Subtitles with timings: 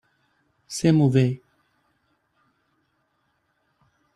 [0.67, 1.39] C'est mauvais.